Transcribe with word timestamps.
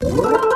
you 0.00 0.47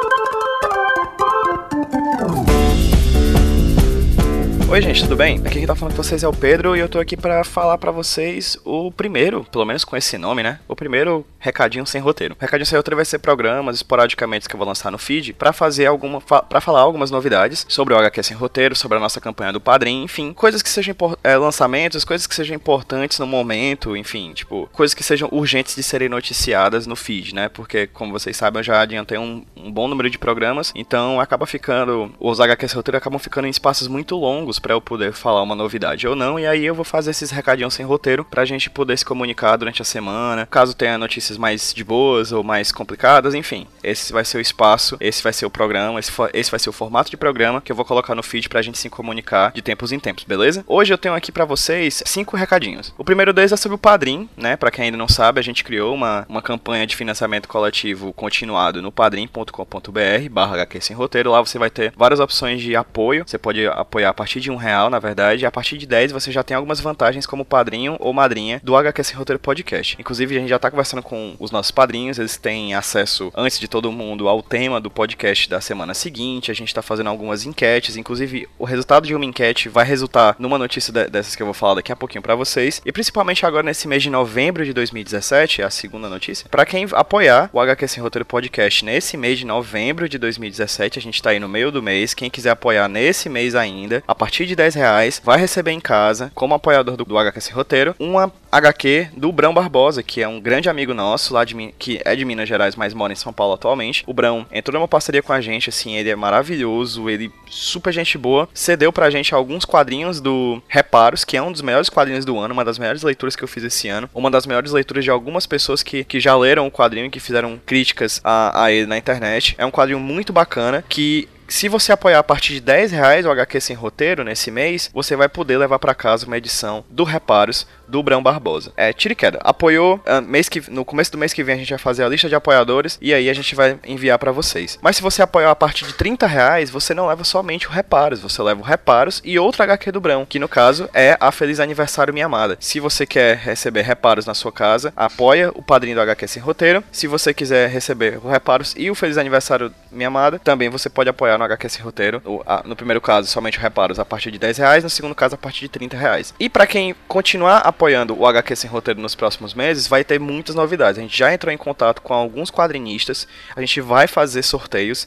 Oi, 4.73 4.81
gente, 4.81 5.03
tudo 5.03 5.17
bem? 5.17 5.39
Aqui 5.45 5.59
quem 5.59 5.67
tá 5.67 5.77
falando 5.77 5.95
com 5.95 6.03
vocês 6.03 6.23
é 6.23 6.29
o 6.29 6.33
Pedro 6.33 6.75
e 6.75 6.81
eu 6.81 6.89
tô 6.89 6.99
aqui 6.99 7.15
para 7.15 7.45
falar 7.45 7.77
para 7.77 7.91
vocês 7.91 8.57
o 8.65 8.91
primeiro, 8.91 9.45
pelo 9.45 9.67
menos 9.67 9.85
com 9.85 9.95
esse 9.99 10.17
nome, 10.17 10.43
né? 10.43 10.61
O 10.67 10.75
primeiro 10.75 11.27
recadinho 11.39 11.85
sem 11.85 12.01
roteiro. 12.01 12.35
Recadinho 12.41 12.65
sem 12.65 12.79
roteiro 12.79 12.97
vai 12.97 13.05
ser 13.05 13.19
programas 13.19 13.77
esporadicamente 13.77 14.49
que 14.49 14.55
eu 14.55 14.59
vou 14.59 14.67
lançar 14.67 14.91
no 14.91 14.97
feed 14.97 15.35
para 15.35 15.53
fazer 15.53 15.85
alguma 15.85 16.23
para 16.23 16.59
falar 16.59 16.81
algumas 16.81 17.11
novidades 17.11 17.67
sobre 17.69 17.93
o 17.93 17.99
HQ 17.99 18.23
sem 18.23 18.35
roteiro, 18.35 18.75
sobre 18.75 18.97
a 18.97 19.01
nossa 19.01 19.21
campanha 19.21 19.53
do 19.53 19.61
Padrim, 19.61 20.05
enfim, 20.05 20.33
coisas 20.33 20.63
que 20.63 20.71
sejam 20.71 20.97
é, 21.23 21.37
lançamentos, 21.37 22.03
coisas 22.03 22.27
que 22.27 22.35
sejam 22.35 22.57
importantes 22.57 23.19
no 23.19 23.27
momento, 23.27 23.95
enfim, 23.95 24.33
tipo, 24.33 24.71
coisas 24.73 24.95
que 24.95 25.05
sejam 25.05 25.29
urgentes 25.31 25.77
de 25.77 25.83
serem 25.83 26.09
noticiadas 26.09 26.87
no 26.87 26.97
feed, 26.97 27.35
né? 27.35 27.51
Porque 27.51 27.89
como 27.89 28.11
vocês 28.11 28.39
sabem, 28.39 28.61
eu 28.61 28.65
já 28.65 28.81
adiantei 28.81 29.19
um, 29.19 29.45
um 29.55 29.71
bom 29.71 29.87
número 29.87 30.09
de 30.09 30.19
programas, 30.19 30.73
então 30.75 31.21
acaba 31.21 31.45
ficando 31.45 32.11
os 32.19 32.41
HQ 32.41 32.69
sem 32.69 32.77
roteiro 32.77 32.97
acabam 32.97 33.19
ficando 33.19 33.47
em 33.47 33.51
espaços 33.51 33.87
muito 33.87 34.17
longos 34.17 34.62
para 34.63 34.73
eu 34.73 34.81
poder 34.81 35.13
falar 35.13 35.43
uma 35.43 35.55
novidade 35.55 36.07
ou 36.07 36.15
não. 36.15 36.39
E 36.39 36.47
aí 36.47 36.65
eu 36.65 36.75
vou 36.75 36.85
fazer 36.85 37.11
esses 37.11 37.31
recadinhos 37.31 37.75
sem 37.75 37.85
roteiro 37.85 38.25
pra 38.25 38.45
gente 38.45 38.71
poder 38.71 38.97
se 38.97 39.05
comunicar 39.05 39.57
durante 39.57 39.83
a 39.83 39.85
semana. 39.85 40.47
Caso 40.47 40.75
tenha 40.75 40.97
notícias 40.97 41.37
mais 41.37 41.75
de 41.75 41.83
boas 41.83 42.33
ou 42.33 42.45
mais 42.45 42.71
complicadas, 42.71 43.35
enfim. 43.35 43.67
Esse 43.83 44.13
vai 44.13 44.25
ser 44.25 44.39
o 44.39 44.41
espaço, 44.41 44.97
esse 45.01 45.23
vai 45.23 45.33
ser 45.33 45.45
o 45.45 45.51
programa, 45.51 45.99
esse, 45.99 46.13
esse 46.33 46.51
vai 46.51 46.61
ser 46.61 46.71
o 46.71 46.73
formato 46.73 47.11
de 47.11 47.17
programa 47.17 47.61
que 47.61 47.73
eu 47.73 47.77
vou 47.77 47.85
colocar 47.85 48.15
no 48.15 48.23
feed 48.23 48.49
pra 48.49 48.63
gente 48.63 48.79
se 48.79 48.89
comunicar 48.89 49.53
de 49.53 49.61
tempos 49.61 49.91
em 49.91 49.99
tempos, 49.99 50.25
beleza? 50.25 50.65
Hoje 50.67 50.93
eu 50.93 50.99
tenho 50.99 51.15
aqui 51.15 51.33
para 51.33 51.45
vocês 51.45 52.03
cinco 52.07 52.37
recadinhos. 52.37 52.95
O 52.97 53.05
primeiro 53.05 53.33
deles 53.33 53.53
é 53.53 53.57
sobre 53.57 53.75
o 53.75 53.79
Padrim, 53.79 54.29
né? 54.37 54.57
Pra 54.57 54.71
quem 54.71 54.85
ainda 54.85 54.97
não 54.97 55.09
sabe, 55.09 55.41
a 55.41 55.43
gente 55.43 55.65
criou 55.65 55.95
uma, 55.95 56.25
uma 56.29 56.41
campanha 56.41 56.87
de 56.87 56.95
financiamento 56.95 57.49
coletivo 57.49 58.13
continuado 58.13 58.81
no 58.81 58.93
padrim.com.br 58.93 60.31
barra 60.31 60.55
HQ 60.55 60.81
sem 60.81 60.97
roteiro. 60.97 61.31
Lá 61.31 61.41
você 61.41 61.59
vai 61.59 61.71
ter 61.71 61.93
várias 61.97 62.21
opções 62.21 62.61
de 62.61 62.77
apoio. 62.77 63.25
Você 63.27 63.39
pode 63.39 63.67
apoiar 63.67 64.11
a 64.11 64.15
partir 64.15 64.41
de 64.41 64.52
um 64.53 64.57
real, 64.57 64.91
na 64.91 64.99
verdade. 64.99 65.43
E 65.43 65.47
a 65.47 65.51
partir 65.51 65.79
de 65.79 65.87
10 65.87 66.13
você 66.13 66.31
já 66.31 66.43
tem 66.43 66.57
algumas 66.57 66.81
vantagens 66.81 67.27
como 67.27 67.45
padrinho 67.45 67.97
ou 67.99 68.13
madrinha 68.13 68.61
do 68.63 68.77
HQ 68.77 69.05
Sem 69.05 69.17
Roteiro 69.17 69.41
Podcast. 69.41 69.97
Inclusive, 69.99 70.37
a 70.37 70.41
gente 70.41 70.49
já 70.49 70.59
tá 70.59 70.71
conversando 70.71 71.03
com 71.03 71.35
os 71.39 71.51
nossos 71.51 71.71
padrinhos, 71.71 72.19
eles 72.19 72.37
têm 72.37 72.75
acesso, 72.75 73.33
antes 73.35 73.59
de 73.59 73.69
todo 73.69 73.93
mundo, 73.93 74.29
ao 74.29 74.43
tema 74.43 74.81
do 74.81 74.91
podcast 74.91 75.49
da 75.49 75.61
semana 75.61 75.95
seguinte. 75.95 76.51
A 76.51 76.55
gente 76.55 76.75
tá 76.75 76.83
fazendo 76.83 77.09
algumas 77.09 77.45
enquetes, 77.45 77.97
inclusive 77.97 78.49
o 78.59 78.65
resultado 78.65 79.07
de 79.07 79.15
uma 79.15 79.25
enquete 79.25 79.69
vai 79.69 79.85
resultar 79.85 80.37
numa 80.39 80.59
notícia 80.59 80.93
dessas 80.93 81.35
que 81.35 81.43
eu 81.43 81.47
vou 81.47 81.55
falar 81.55 81.75
daqui 81.75 81.93
a 81.93 81.97
pouquinho 81.97 82.23
para 82.23 82.35
vocês. 82.35 82.81
E 82.85 82.93
principalmente 82.93 83.45
agora 83.47 83.63
nesse 83.63 83.89
mês 83.89 84.03
de 84.03 84.11
novembro 84.11 84.65
de 84.65 84.73
2017, 84.73 85.63
é 85.63 85.65
a 85.65 85.71
segunda 85.71 86.09
notícia, 86.09 86.49
para 86.51 86.67
quem 86.67 86.87
apoiar 86.93 87.51
o 87.53 87.61
HQ 87.61 87.89
Sem 87.89 88.03
Roteiro 88.03 88.25
Podcast 88.25 88.85
nesse 88.85 89.17
mês 89.17 89.39
de 89.39 89.47
novembro 89.47 90.09
de 90.09 90.19
2017, 90.19 90.99
a 90.99 91.03
gente 91.03 91.23
tá 91.23 91.31
aí 91.31 91.41
no 91.41 91.49
meio 91.49 91.71
do 91.71 91.83
mês. 91.83 92.15
Quem 92.15 92.31
quiser 92.31 92.51
apoiar 92.51 92.89
nesse 92.89 93.29
mês 93.29 93.55
ainda, 93.55 94.03
a 94.07 94.15
partir 94.15 94.42
de 94.47 94.57
10 94.57 94.75
reais, 94.75 95.23
vai 95.25 95.39
receber 95.39 95.71
em 95.71 95.81
casa, 95.81 96.31
como 96.35 96.55
apoiador 96.55 96.97
do, 96.97 97.05
do 97.05 97.19
HQS 97.19 97.49
Roteiro, 97.51 97.95
uma 97.99 98.33
HQ 98.51 99.09
do 99.17 99.33
Brão 99.33 99.55
Barbosa, 99.55 100.03
que 100.03 100.21
é 100.21 100.29
um 100.29 100.41
grande 100.41 100.69
amigo 100.69 100.93
nosso, 100.93 101.33
lá 101.33 101.45
de 101.45 101.55
que 101.79 102.01
é 102.05 102.15
de 102.15 102.25
Minas 102.25 102.49
Gerais, 102.49 102.77
mas 102.77 102.93
mora 102.93 103.13
em 103.13 103.17
São 103.17 103.33
Paulo 103.33 103.55
atualmente. 103.55 104.05
O 104.07 104.13
Brão 104.13 104.47
entrou 104.53 104.79
numa 104.79 104.89
parceria 104.89 105.23
com 105.23 105.33
a 105.33 105.41
gente, 105.41 105.71
assim, 105.71 105.97
ele 105.97 106.11
é 106.11 106.17
maravilhoso, 106.17 107.09
ele 107.09 107.33
super 107.49 107.93
gente 107.93 108.19
boa, 108.19 108.49
cedeu 108.53 108.93
pra 108.93 109.11
gente 109.11 109.35
alguns 109.35 109.65
quadrinhos 109.65 110.21
do 110.21 110.63
Reparos, 110.69 111.25
que 111.25 111.37
é 111.37 111.43
um 111.43 111.53
dos 111.53 111.63
melhores 111.63 111.89
quadrinhos 111.89 112.25
do 112.25 112.39
ano, 112.39 112.53
uma 112.53 112.65
das 112.65 112.79
melhores 112.79 113.03
leituras 113.03 113.35
que 113.35 113.43
eu 113.43 113.49
fiz 113.49 113.65
esse 113.65 113.89
ano, 113.89 114.09
uma 114.15 114.31
das 114.31 114.47
melhores 114.47 114.73
leituras 114.73 115.05
de 115.05 115.11
algumas 115.11 115.47
pessoas 115.47 115.83
que, 115.83 116.05
que 116.05 116.21
já 116.21 116.37
leram 116.37 116.67
o 116.67 116.71
quadrinho 116.71 117.07
e 117.07 117.11
que 117.11 117.21
fizeram 117.21 117.61
críticas 117.65 118.21
a, 118.23 118.65
a 118.65 118.73
ele 118.73 118.87
na 118.87 118.99
internet. 118.99 119.55
É 119.57 119.65
um 119.65 119.71
quadrinho 119.71 120.01
muito 120.01 120.33
bacana 120.33 120.85
que 120.89 121.29
se 121.53 121.69
você 121.69 121.93
apoiar 121.93 122.19
a 122.19 122.25
partir 122.25 122.55
de 122.55 122.61
10 122.63 122.93
reais 122.93 123.27
o 123.27 123.31
HQ 123.31 123.61
Sem 123.61 123.77
Roteiro 123.77 124.25
nesse 124.25 124.51
mês, 124.51 124.91
você 124.93 125.15
vai 125.15 125.29
poder 125.29 125.59
levar 125.59 125.79
para 125.79 125.95
casa 125.95 126.27
uma 126.27 126.39
edição 126.39 126.83
do 126.89 127.05
Reparos 127.05 127.67
do 127.87 128.03
Brão 128.03 128.23
Barbosa. 128.23 128.73
É, 128.75 128.91
tira 128.91 129.13
e 129.13 129.15
queda. 129.15 129.39
Apoiou, 129.43 129.97
uh, 129.97 130.23
mês 130.23 130.49
que, 130.49 130.63
no 130.71 130.83
começo 130.83 131.13
do 131.13 131.19
mês 131.19 131.35
que 131.35 131.45
vem 131.45 131.55
a 131.55 131.59
gente 131.59 131.69
vai 131.69 131.79
fazer 131.79 132.03
a 132.03 132.09
lista 132.09 132.27
de 132.27 132.35
apoiadores 132.35 132.99
e 133.03 133.13
aí 133.13 133.29
a 133.29 133.35
gente 133.35 133.55
vai 133.55 133.79
enviar 133.85 134.19
para 134.19 134.33
vocês. 134.33 134.79
Mas 134.81 134.97
se 134.97 135.03
você 135.03 135.21
apoiar 135.21 135.51
a 135.51 135.55
partir 135.55 135.85
de 135.85 135.93
30 135.93 136.27
reais, 136.27 136.71
você 136.71 136.95
não 136.95 137.07
leva 137.07 137.23
somente 137.23 137.69
o 137.69 137.71
Reparos, 137.71 138.21
você 138.21 138.41
leva 138.41 138.63
o 138.63 138.65
Reparos 138.65 139.21
e 139.23 139.39
outra 139.39 139.65
HQ 139.65 139.93
do 139.93 140.01
Brão, 140.01 140.25
que 140.25 140.39
no 140.39 140.49
caso 140.49 140.89
é 140.95 141.19
a 141.21 141.31
Feliz 141.31 141.61
Aniversário 141.61 142.15
Minha 142.15 142.27
Amada. 142.27 142.57
Se 142.59 142.81
você 142.81 143.05
quer 143.05 143.37
receber 143.37 143.83
Reparos 143.83 144.25
na 144.25 144.33
sua 144.33 144.51
casa, 144.51 144.91
apoia 144.97 145.51
o 145.55 145.63
padrinho 145.63 145.97
do 145.97 146.01
HQ 146.01 146.27
Sem 146.29 146.43
Roteiro. 146.43 146.83
Se 146.91 147.07
você 147.07 147.35
quiser 147.35 147.69
receber 147.69 148.19
o 148.25 148.31
Reparos 148.31 148.75
e 148.75 148.91
o 148.91 148.95
Feliz 148.95 149.19
Aniversário 149.19 149.71
Minha 149.91 150.09
Amada, 150.09 150.39
também 150.39 150.71
você 150.71 150.89
pode 150.89 151.11
apoiar 151.11 151.42
no 151.43 151.47
HQ 151.47 151.69
Sem 151.69 151.83
Roteiro. 151.83 152.23
O, 152.25 152.43
a, 152.47 152.63
no 152.65 152.77
primeiro 152.77 153.01
caso, 153.01 153.29
somente 153.29 153.59
Reparos 153.59 153.99
a 153.99 154.05
partir 154.05 154.31
de 154.31 154.39
10 154.39 154.59
reais, 154.59 154.85
no 154.85 154.91
segundo 154.91 155.15
caso, 155.15 155.35
a 155.35 155.39
partir 155.39 155.61
de 155.61 155.69
30 155.69 155.97
reais. 155.97 156.35
E 156.39 156.49
para 156.49 156.67
quem 156.67 156.95
continuar 157.07 157.59
apoiando 157.59 158.19
o 158.19 158.27
HQ 158.27 158.57
Sem 158.57 158.71
Roteiro 158.71 159.01
nos 159.01 159.15
próximos 159.15 159.55
meses, 159.55 159.87
vai 159.87 160.05
ter 160.05 160.19
muitas 160.19 160.55
novidades. 160.55 160.99
A 160.99 161.03
gente 161.03 161.17
já 161.17 161.33
entrou 161.33 161.53
em 161.53 161.59
contato 161.59 162.03
com 162.03 162.15
alguns 162.15 162.51
quadrinistas, 162.51 163.27
a 163.55 163.61
gente 163.61 163.81
vai 163.81 164.07
fazer 164.07 164.43
sorteios 164.43 165.07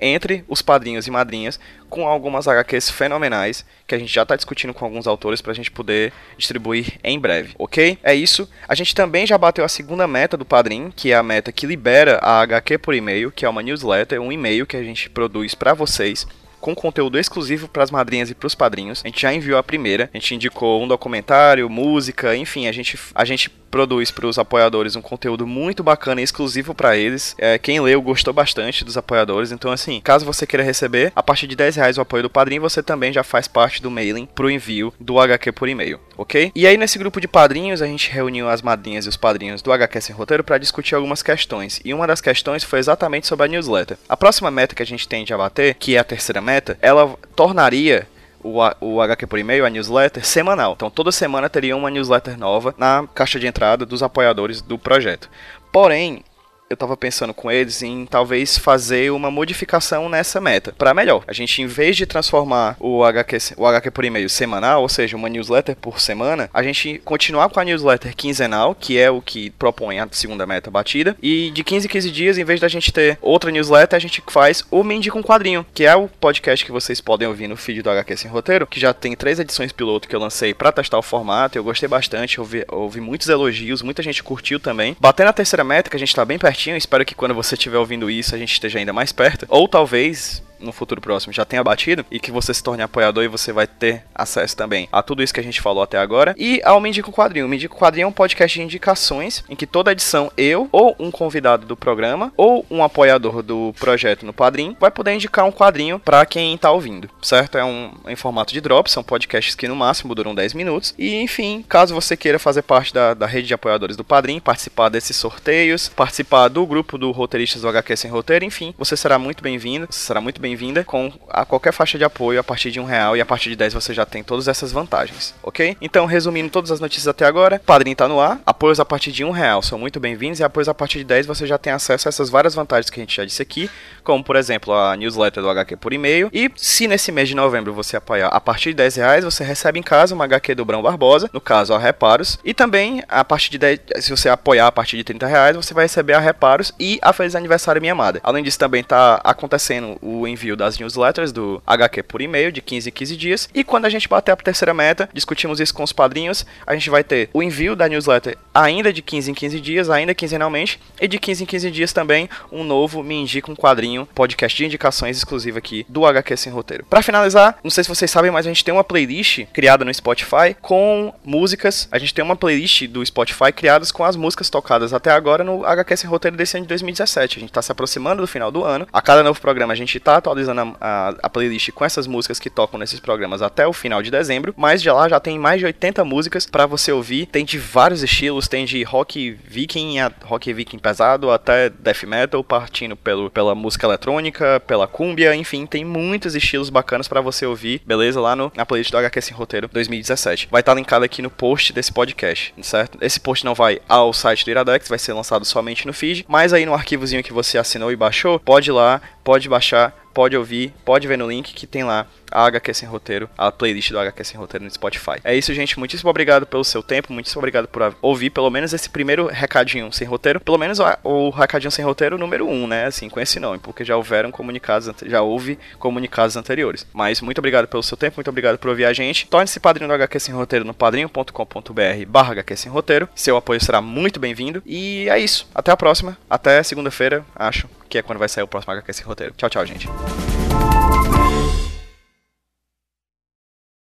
entre 0.00 0.44
os 0.48 0.62
padrinhos 0.62 1.06
e 1.06 1.10
madrinhas 1.10 1.58
com 1.88 2.06
algumas 2.06 2.48
HQs 2.48 2.90
fenomenais 2.90 3.64
que 3.86 3.94
a 3.94 3.98
gente 3.98 4.12
já 4.12 4.22
está 4.22 4.36
discutindo 4.36 4.74
com 4.74 4.84
alguns 4.84 5.06
autores 5.06 5.40
para 5.40 5.52
a 5.52 5.54
gente 5.54 5.70
poder 5.70 6.12
distribuir 6.36 6.98
em 7.02 7.18
breve, 7.18 7.54
ok? 7.58 7.98
É 8.02 8.14
isso. 8.14 8.48
A 8.68 8.74
gente 8.74 8.94
também 8.94 9.26
já 9.26 9.38
bateu 9.38 9.64
a 9.64 9.68
segunda 9.68 10.06
meta 10.06 10.36
do 10.36 10.44
padrinho, 10.44 10.92
que 10.94 11.12
é 11.12 11.16
a 11.16 11.22
meta 11.22 11.52
que 11.52 11.66
libera 11.66 12.18
a 12.22 12.40
HQ 12.40 12.78
por 12.78 12.94
e-mail, 12.94 13.30
que 13.30 13.44
é 13.44 13.48
uma 13.48 13.62
newsletter, 13.62 14.20
um 14.20 14.32
e-mail 14.32 14.66
que 14.66 14.76
a 14.76 14.82
gente 14.82 15.08
produz 15.08 15.54
para 15.54 15.74
vocês 15.74 16.26
com 16.60 16.74
conteúdo 16.74 17.16
exclusivo 17.16 17.68
para 17.68 17.84
as 17.84 17.92
madrinhas 17.92 18.28
e 18.28 18.34
para 18.34 18.46
os 18.46 18.54
padrinhos. 18.54 19.00
A 19.04 19.08
gente 19.08 19.22
já 19.22 19.32
enviou 19.32 19.56
a 19.56 19.62
primeira, 19.62 20.10
a 20.12 20.16
gente 20.16 20.34
indicou 20.34 20.82
um 20.82 20.88
documentário, 20.88 21.70
música, 21.70 22.34
enfim, 22.36 22.66
a 22.66 22.72
gente, 22.72 22.98
a 23.14 23.24
gente 23.24 23.48
produz 23.76 24.10
para 24.10 24.26
os 24.26 24.38
apoiadores 24.38 24.96
um 24.96 25.02
conteúdo 25.02 25.46
muito 25.46 25.84
bacana 25.84 26.22
e 26.22 26.24
exclusivo 26.24 26.74
para 26.74 26.96
eles. 26.96 27.34
É, 27.36 27.58
quem 27.58 27.78
leu 27.78 28.00
gostou 28.00 28.32
bastante 28.32 28.82
dos 28.82 28.96
apoiadores, 28.96 29.52
então 29.52 29.70
assim, 29.70 30.00
caso 30.00 30.24
você 30.24 30.46
queira 30.46 30.64
receber, 30.64 31.12
a 31.14 31.22
partir 31.22 31.46
de 31.46 31.54
10 31.54 31.76
reais 31.76 31.98
o 31.98 32.00
apoio 32.00 32.22
do 32.22 32.30
padrinho, 32.30 32.62
você 32.62 32.82
também 32.82 33.12
já 33.12 33.22
faz 33.22 33.46
parte 33.46 33.82
do 33.82 33.90
mailing 33.90 34.26
para 34.34 34.46
o 34.46 34.50
envio 34.50 34.94
do 34.98 35.20
HQ 35.20 35.52
por 35.52 35.68
e-mail, 35.68 36.00
ok? 36.16 36.50
E 36.54 36.66
aí 36.66 36.78
nesse 36.78 36.98
grupo 36.98 37.20
de 37.20 37.28
padrinhos 37.28 37.82
a 37.82 37.86
gente 37.86 38.10
reuniu 38.10 38.48
as 38.48 38.62
madrinhas 38.62 39.04
e 39.04 39.10
os 39.10 39.16
padrinhos 39.18 39.60
do 39.60 39.70
HQ 39.70 40.00
Sem 40.00 40.16
Roteiro 40.16 40.42
para 40.42 40.56
discutir 40.56 40.94
algumas 40.94 41.22
questões, 41.22 41.78
e 41.84 41.92
uma 41.92 42.06
das 42.06 42.22
questões 42.22 42.64
foi 42.64 42.78
exatamente 42.78 43.26
sobre 43.26 43.44
a 43.44 43.48
newsletter. 43.48 43.98
A 44.08 44.16
próxima 44.16 44.50
meta 44.50 44.74
que 44.74 44.82
a 44.82 44.86
gente 44.86 45.06
tem 45.06 45.22
de 45.22 45.34
abater, 45.34 45.76
que 45.78 45.96
é 45.96 45.98
a 45.98 46.04
terceira 46.04 46.40
meta, 46.40 46.78
ela 46.80 47.14
tornaria 47.34 48.08
o, 48.46 48.60
o 48.80 49.00
HQ 49.00 49.26
por 49.26 49.38
e-mail, 49.38 49.66
a 49.66 49.70
newsletter, 49.70 50.24
semanal. 50.24 50.74
Então 50.74 50.90
toda 50.90 51.10
semana 51.10 51.50
teria 51.50 51.76
uma 51.76 51.90
newsletter 51.90 52.38
nova 52.38 52.74
na 52.78 53.06
caixa 53.14 53.40
de 53.40 53.46
entrada 53.46 53.84
dos 53.84 54.02
apoiadores 54.02 54.62
do 54.62 54.78
projeto. 54.78 55.28
Porém, 55.72 56.22
eu 56.68 56.76
tava 56.76 56.96
pensando 56.96 57.32
com 57.32 57.50
eles 57.50 57.82
em 57.82 58.06
talvez 58.06 58.58
fazer 58.58 59.12
uma 59.12 59.30
modificação 59.30 60.08
nessa 60.08 60.40
meta 60.40 60.74
para 60.76 60.94
melhor. 60.94 61.22
A 61.26 61.32
gente 61.32 61.62
em 61.62 61.66
vez 61.66 61.96
de 61.96 62.06
transformar 62.06 62.76
o 62.80 63.04
HQ, 63.04 63.54
o 63.56 63.66
HQ 63.66 63.90
por 63.90 64.04
e-mail 64.04 64.28
semanal, 64.28 64.82
ou 64.82 64.88
seja, 64.88 65.16
uma 65.16 65.28
newsletter 65.28 65.76
por 65.76 66.00
semana, 66.00 66.50
a 66.52 66.62
gente 66.62 67.00
continuar 67.04 67.48
com 67.50 67.60
a 67.60 67.64
newsletter 67.64 68.14
quinzenal, 68.16 68.74
que 68.74 68.98
é 68.98 69.10
o 69.10 69.22
que 69.22 69.50
propõe 69.50 70.00
a 70.00 70.08
segunda 70.10 70.46
meta 70.46 70.70
batida, 70.70 71.16
e 71.22 71.50
de 71.50 71.62
15 71.62 71.86
em 71.86 71.90
15 71.90 72.10
dias, 72.10 72.38
em 72.38 72.44
vez 72.44 72.60
da 72.60 72.68
gente 72.68 72.92
ter 72.92 73.18
outra 73.20 73.50
newsletter, 73.50 73.96
a 73.96 74.00
gente 74.00 74.22
faz 74.28 74.64
o 74.70 74.82
Mindy 74.82 75.10
com 75.10 75.22
Quadrinho, 75.22 75.64
que 75.72 75.84
é 75.84 75.94
o 75.94 76.08
podcast 76.08 76.64
que 76.64 76.72
vocês 76.72 77.00
podem 77.00 77.28
ouvir 77.28 77.46
no 77.46 77.56
feed 77.56 77.82
do 77.82 77.90
HQ 77.90 78.16
Sem 78.16 78.30
Roteiro, 78.30 78.66
que 78.66 78.80
já 78.80 78.92
tem 78.92 79.14
três 79.14 79.38
edições 79.38 79.72
piloto 79.72 80.08
que 80.08 80.16
eu 80.16 80.20
lancei 80.20 80.52
para 80.52 80.72
testar 80.72 80.98
o 80.98 81.02
formato, 81.02 81.56
eu 81.56 81.64
gostei 81.64 81.88
bastante, 81.88 82.40
ouvi, 82.40 82.64
ouvi 82.68 83.00
muitos 83.00 83.28
elogios, 83.28 83.82
muita 83.82 84.02
gente 84.02 84.22
curtiu 84.22 84.58
também. 84.58 84.96
Batendo 84.98 85.28
a 85.28 85.32
terceira 85.32 85.62
meta, 85.62 85.90
que 85.90 85.96
a 85.96 85.98
gente 85.98 86.14
tá 86.14 86.24
bem 86.24 86.38
espero 86.76 87.04
que 87.04 87.14
quando 87.14 87.34
você 87.34 87.54
estiver 87.54 87.78
ouvindo 87.78 88.10
isso 88.10 88.34
a 88.34 88.38
gente 88.38 88.52
esteja 88.52 88.78
ainda 88.78 88.92
mais 88.92 89.12
perto. 89.12 89.46
Ou 89.48 89.68
talvez 89.68 90.42
no 90.58 90.72
futuro 90.72 91.00
próximo 91.00 91.32
já 91.32 91.44
tenha 91.44 91.62
batido 91.62 92.04
e 92.10 92.18
que 92.18 92.30
você 92.30 92.52
se 92.52 92.62
torne 92.62 92.82
apoiador 92.82 93.24
e 93.24 93.28
você 93.28 93.52
vai 93.52 93.66
ter 93.66 94.04
acesso 94.14 94.56
também 94.56 94.88
a 94.90 95.02
tudo 95.02 95.22
isso 95.22 95.34
que 95.34 95.40
a 95.40 95.42
gente 95.42 95.60
falou 95.60 95.82
até 95.82 95.98
agora. 95.98 96.34
E 96.36 96.60
ao 96.64 96.80
Me 96.80 96.88
Indica 96.88 97.10
o 97.10 97.12
Quadrinho. 97.12 97.46
O 97.46 97.48
Me 97.48 97.56
Indica 97.56 97.74
o 97.74 97.78
Quadrinho 97.78 98.04
é 98.04 98.08
um 98.08 98.12
podcast 98.12 98.58
de 98.58 98.64
indicações 98.64 99.44
em 99.48 99.56
que 99.56 99.66
toda 99.66 99.92
edição 99.92 100.30
eu 100.36 100.68
ou 100.72 100.94
um 100.98 101.10
convidado 101.10 101.66
do 101.66 101.76
programa 101.76 102.32
ou 102.36 102.64
um 102.70 102.82
apoiador 102.82 103.42
do 103.42 103.74
projeto 103.78 104.24
no 104.24 104.32
Padrim 104.32 104.76
vai 104.78 104.90
poder 104.90 105.14
indicar 105.14 105.44
um 105.44 105.52
quadrinho 105.52 105.98
para 105.98 106.24
quem 106.26 106.56
tá 106.56 106.70
ouvindo, 106.70 107.10
certo? 107.22 107.58
É 107.58 107.64
um 107.64 107.92
em 108.06 108.16
formato 108.16 108.52
de 108.52 108.60
drop, 108.60 108.90
são 108.90 109.02
podcasts 109.02 109.54
que 109.54 109.68
no 109.68 109.76
máximo 109.76 110.14
duram 110.14 110.34
10 110.34 110.54
minutos. 110.54 110.94
E 110.98 111.16
enfim, 111.16 111.64
caso 111.68 111.94
você 111.94 112.16
queira 112.16 112.38
fazer 112.38 112.62
parte 112.62 112.92
da, 112.92 113.14
da 113.14 113.26
rede 113.26 113.48
de 113.48 113.54
apoiadores 113.54 113.96
do 113.96 114.04
Padrim, 114.04 114.40
participar 114.40 114.88
desses 114.88 115.16
sorteios, 115.16 115.88
participar 115.88 116.48
do 116.48 116.66
grupo 116.66 116.98
do 116.98 117.10
Roteiristas 117.10 117.62
do 117.62 117.68
HQ 117.68 117.96
Sem 117.96 118.10
Roteiro, 118.10 118.44
enfim, 118.44 118.74
você 118.78 118.96
será 118.96 119.18
muito 119.18 119.42
bem-vindo, 119.42 119.86
será 119.90 120.20
muito 120.20 120.40
bem 120.40 120.45
bem-vinda. 120.46 120.84
Com 120.84 121.12
a 121.28 121.44
qualquer 121.44 121.72
faixa 121.72 121.98
de 121.98 122.04
apoio, 122.04 122.38
a 122.38 122.44
partir 122.44 122.70
de 122.70 122.78
um 122.78 122.84
real 122.84 123.16
e 123.16 123.20
a 123.20 123.26
partir 123.26 123.50
de 123.50 123.56
10 123.56 123.74
você 123.74 123.92
já 123.92 124.06
tem 124.06 124.22
todas 124.22 124.46
essas 124.46 124.70
vantagens, 124.70 125.34
ok? 125.42 125.76
Então, 125.80 126.06
resumindo 126.06 126.50
todas 126.50 126.70
as 126.70 126.78
notícias 126.78 127.08
até 127.08 127.26
agora, 127.26 127.60
Padrinho 127.64 127.96
tá 127.96 128.06
no 128.06 128.20
ar, 128.20 128.40
apoios 128.46 128.78
a 128.78 128.84
partir 128.84 129.10
de 129.10 129.24
um 129.24 129.30
real 129.30 129.60
são 129.60 129.78
muito 129.78 129.98
bem-vindos 129.98 130.38
e 130.38 130.44
apoios 130.44 130.68
a 130.68 130.74
partir 130.74 130.98
de 130.98 131.04
10 131.04 131.26
você 131.26 131.46
já 131.46 131.58
tem 131.58 131.72
acesso 131.72 132.06
a 132.06 132.10
essas 132.10 132.30
várias 132.30 132.54
vantagens 132.54 132.90
que 132.90 133.00
a 133.00 133.02
gente 133.02 133.16
já 133.16 133.24
disse 133.24 133.42
aqui, 133.42 133.68
como 134.04 134.22
por 134.22 134.36
exemplo 134.36 134.72
a 134.72 134.96
newsletter 134.96 135.42
do 135.42 135.50
HQ 135.50 135.76
por 135.76 135.92
e-mail. 135.92 136.30
E 136.32 136.50
se 136.56 136.86
nesse 136.86 137.10
mês 137.10 137.28
de 137.28 137.34
novembro 137.34 137.72
você 137.74 137.96
apoiar 137.96 138.28
a 138.28 138.40
partir 138.40 138.70
de 138.70 138.76
10 138.76 138.96
reais, 138.96 139.24
você 139.24 139.42
recebe 139.42 139.78
em 139.80 139.82
casa 139.82 140.14
uma 140.14 140.24
HQ 140.24 140.54
do 140.54 140.64
Brão 140.64 140.82
Barbosa, 140.82 141.28
no 141.32 141.40
caso 141.40 141.74
a 141.74 141.78
Reparos, 141.78 142.38
e 142.44 142.54
também 142.54 143.02
a 143.08 143.24
partir 143.24 143.50
de 143.50 143.58
10, 143.58 143.80
se 144.00 144.10
você 144.10 144.28
apoiar 144.28 144.68
a 144.68 144.72
partir 144.72 144.96
de 144.96 145.04
30 145.04 145.26
reais, 145.26 145.56
você 145.56 145.74
vai 145.74 145.84
receber 145.84 146.12
a 146.12 146.20
Reparos 146.20 146.72
e 146.78 146.98
a 147.02 147.12
Feliz 147.12 147.34
Aniversário 147.34 147.80
Minha 147.80 147.92
Amada. 147.92 148.20
Além 148.22 148.44
disso, 148.44 148.58
também 148.58 148.84
tá 148.84 149.20
acontecendo 149.24 149.98
o 150.00 150.26
envio 150.26 150.35
das 150.56 150.78
newsletters 150.78 151.32
do 151.32 151.62
HQ 151.66 152.02
por 152.02 152.20
e-mail 152.20 152.52
de 152.52 152.60
15 152.60 152.88
em 152.88 152.92
15 152.92 153.16
dias. 153.16 153.48
E 153.54 153.64
quando 153.64 153.86
a 153.86 153.88
gente 153.88 154.08
bater 154.08 154.32
a 154.32 154.36
terceira 154.36 154.74
meta, 154.74 155.08
discutimos 155.12 155.60
isso 155.60 155.74
com 155.74 155.82
os 155.82 155.92
padrinhos, 155.92 156.44
a 156.66 156.74
gente 156.74 156.90
vai 156.90 157.02
ter 157.02 157.30
o 157.32 157.42
envio 157.42 157.74
da 157.74 157.88
newsletter 157.88 158.36
ainda 158.54 158.92
de 158.92 159.02
15 159.02 159.30
em 159.30 159.34
15 159.34 159.60
dias, 159.60 159.90
ainda 159.90 160.14
quinzenalmente, 160.14 160.80
e 161.00 161.06
de 161.06 161.18
15 161.18 161.42
em 161.42 161.46
15 161.46 161.70
dias 161.70 161.92
também 161.92 162.28
um 162.50 162.64
novo 162.64 163.02
Me 163.02 163.14
Indica 163.14 163.50
um 163.50 163.56
Quadrinho, 163.56 164.06
podcast 164.14 164.56
de 164.56 164.64
indicações 164.64 165.16
exclusivo 165.16 165.58
aqui 165.58 165.84
do 165.88 166.06
HQ 166.06 166.36
Sem 166.36 166.52
Roteiro. 166.52 166.84
Para 166.88 167.02
finalizar, 167.02 167.58
não 167.62 167.70
sei 167.70 167.84
se 167.84 167.88
vocês 167.88 168.10
sabem, 168.10 168.30
mas 168.30 168.46
a 168.46 168.48
gente 168.48 168.64
tem 168.64 168.72
uma 168.72 168.84
playlist 168.84 169.44
criada 169.52 169.84
no 169.84 169.92
Spotify 169.92 170.56
com 170.60 171.12
músicas. 171.24 171.88
A 171.90 171.98
gente 171.98 172.14
tem 172.14 172.24
uma 172.24 172.36
playlist 172.36 172.86
do 172.86 173.04
Spotify 173.04 173.52
criadas 173.52 173.90
com 173.92 174.04
as 174.04 174.16
músicas 174.16 174.50
tocadas 174.50 174.92
até 174.92 175.10
agora 175.10 175.44
no 175.44 175.64
HQ 175.64 175.96
Sem 175.96 176.10
Roteiro 176.10 176.36
desse 176.36 176.56
ano 176.56 176.64
de 176.64 176.68
2017. 176.68 177.38
A 177.38 177.40
gente 177.40 177.52
tá 177.52 177.62
se 177.62 177.72
aproximando 177.72 178.22
do 178.22 178.28
final 178.28 178.50
do 178.50 178.64
ano. 178.64 178.86
A 178.92 179.02
cada 179.02 179.22
novo 179.22 179.40
programa 179.40 179.72
a 179.72 179.76
gente 179.76 179.98
tá 180.00 180.20
atualizando 180.26 180.76
a, 180.80 181.08
a, 181.08 181.14
a 181.22 181.30
playlist 181.30 181.70
com 181.70 181.84
essas 181.84 182.06
músicas 182.06 182.38
que 182.38 182.50
tocam 182.50 182.78
nesses 182.78 183.00
programas 183.00 183.42
até 183.42 183.66
o 183.66 183.72
final 183.72 184.02
de 184.02 184.10
dezembro. 184.10 184.54
Mas 184.56 184.82
de 184.82 184.90
lá 184.90 185.08
já 185.08 185.20
tem 185.20 185.38
mais 185.38 185.60
de 185.60 185.66
80 185.66 186.04
músicas 186.04 186.46
para 186.46 186.66
você 186.66 186.90
ouvir. 186.92 187.26
Tem 187.26 187.44
de 187.44 187.58
vários 187.58 188.02
estilos, 188.02 188.48
tem 188.48 188.64
de 188.64 188.82
rock 188.82 189.38
viking, 189.44 189.96
rock 190.24 190.52
viking 190.52 190.78
pesado 190.78 191.30
até 191.30 191.70
death 191.70 192.02
metal, 192.04 192.42
partindo 192.42 192.96
pelo, 192.96 193.30
pela 193.30 193.54
música 193.54 193.86
eletrônica, 193.86 194.60
pela 194.66 194.86
cúmbia, 194.86 195.34
enfim, 195.34 195.66
tem 195.66 195.84
muitos 195.84 196.34
estilos 196.34 196.70
bacanas 196.70 197.08
para 197.08 197.20
você 197.20 197.46
ouvir, 197.46 197.82
beleza? 197.86 198.20
Lá 198.20 198.34
no, 198.34 198.52
na 198.54 198.66
playlist 198.66 198.90
do 198.90 198.98
HQ 198.98 199.20
Sem 199.22 199.36
Roteiro 199.36 199.68
2017. 199.72 200.48
Vai 200.50 200.60
estar 200.60 200.72
tá 200.72 200.76
linkado 200.76 201.04
aqui 201.04 201.22
no 201.22 201.30
post 201.30 201.72
desse 201.72 201.92
podcast, 201.92 202.54
certo? 202.62 202.98
Esse 203.00 203.20
post 203.20 203.44
não 203.44 203.54
vai 203.54 203.80
ao 203.88 204.12
site 204.12 204.44
do 204.44 204.50
Iradex, 204.50 204.88
vai 204.88 204.98
ser 204.98 205.12
lançado 205.12 205.44
somente 205.44 205.86
no 205.86 205.92
feed, 205.92 206.24
mas 206.28 206.52
aí 206.52 206.66
no 206.66 206.74
arquivozinho 206.74 207.22
que 207.22 207.32
você 207.32 207.58
assinou 207.58 207.92
e 207.92 207.96
baixou, 207.96 208.38
pode 208.38 208.70
ir 208.70 208.72
lá, 208.72 209.00
pode 209.22 209.48
baixar, 209.48 209.92
pode 210.16 210.34
ouvir, 210.34 210.72
pode 210.82 211.06
ver 211.06 211.18
no 211.18 211.28
link 211.28 211.52
que 211.52 211.66
tem 211.66 211.84
lá 211.84 212.06
a 212.32 212.46
HQ 212.46 212.72
Sem 212.72 212.88
Roteiro, 212.88 213.28
a 213.36 213.52
playlist 213.52 213.90
do 213.90 213.98
HQ 213.98 214.24
Sem 214.24 214.38
Roteiro 214.38 214.64
no 214.64 214.70
Spotify. 214.70 215.20
É 215.22 215.36
isso, 215.36 215.52
gente. 215.52 215.78
Muitíssimo 215.78 216.08
obrigado 216.08 216.46
pelo 216.46 216.64
seu 216.64 216.82
tempo, 216.82 217.12
muitíssimo 217.12 217.40
obrigado 217.40 217.68
por 217.68 217.94
ouvir 218.00 218.30
pelo 218.30 218.48
menos 218.48 218.72
esse 218.72 218.88
primeiro 218.88 219.26
recadinho 219.26 219.92
sem 219.92 220.06
roteiro, 220.06 220.40
pelo 220.40 220.56
menos 220.56 220.78
o 221.04 221.28
recadinho 221.28 221.70
sem 221.70 221.84
roteiro 221.84 222.16
número 222.16 222.48
1, 222.48 222.50
um, 222.50 222.66
né? 222.66 222.86
Assim, 222.86 223.10
com 223.10 223.20
esse 223.20 223.38
nome, 223.38 223.58
porque 223.58 223.84
já 223.84 223.94
houveram 223.94 224.30
comunicados, 224.30 224.90
já 225.04 225.20
houve 225.20 225.58
comunicados 225.78 226.34
anteriores. 226.34 226.86
Mas 226.94 227.20
muito 227.20 227.38
obrigado 227.38 227.68
pelo 227.68 227.82
seu 227.82 227.96
tempo, 227.96 228.16
muito 228.16 228.30
obrigado 228.30 228.56
por 228.56 228.70
ouvir 228.70 228.86
a 228.86 228.94
gente. 228.94 229.26
Torne-se 229.26 229.60
padrinho 229.60 229.88
do 229.88 229.94
HQ 229.94 230.18
Sem 230.18 230.34
Roteiro 230.34 230.64
no 230.64 230.72
padrinho.com.br 230.72 232.06
barra 232.08 232.32
HQ 232.32 232.56
Sem 232.56 232.72
Roteiro. 232.72 233.06
Seu 233.14 233.36
apoio 233.36 233.60
será 233.60 233.82
muito 233.82 234.18
bem-vindo. 234.18 234.62
E 234.64 235.10
é 235.10 235.18
isso. 235.18 235.46
Até 235.54 235.70
a 235.70 235.76
próxima. 235.76 236.16
Até 236.30 236.62
segunda-feira, 236.62 237.22
acho 237.34 237.68
que 237.88 237.98
é 237.98 238.02
quando 238.02 238.18
vai 238.18 238.28
sair 238.28 238.44
o 238.44 238.48
próximo 238.48 238.72
HQ 238.74 239.02
Roteiro. 239.04 239.34
Tchau, 239.36 239.50
tchau, 239.50 239.66
gente. 239.66 239.88